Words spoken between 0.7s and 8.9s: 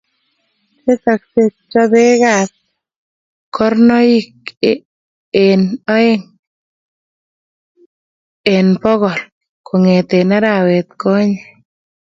tesoksei chobekab karnoik eng oeng fng